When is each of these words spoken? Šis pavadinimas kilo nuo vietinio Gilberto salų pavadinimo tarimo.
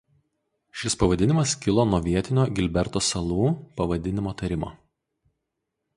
Šis 0.83 0.95
pavadinimas 1.01 1.53
kilo 1.65 1.85
nuo 1.91 1.99
vietinio 2.07 2.47
Gilberto 2.61 3.03
salų 3.11 3.53
pavadinimo 3.83 4.37
tarimo. 4.41 4.73